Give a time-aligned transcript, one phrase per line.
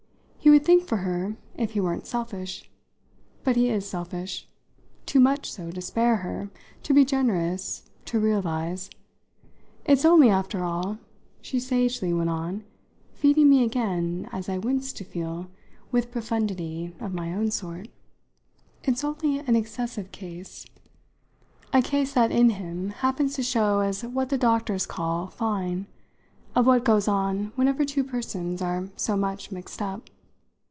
[0.43, 2.67] He would think for her if he weren't selfish.
[3.43, 4.49] But he is selfish
[5.05, 6.49] too much so to spare her,
[6.81, 8.89] to be generous, to realise.
[9.85, 10.97] It's only, after all,"
[11.41, 12.63] she sagely went on,
[13.13, 15.47] feeding me again, as I winced to feel,
[15.91, 17.87] with profundity of my own sort,
[18.83, 20.65] "it's only an excessive case,
[21.71, 25.85] a case that in him happens to show as what the doctors call 'fine,'
[26.55, 30.09] of what goes on whenever two persons are so much mixed up.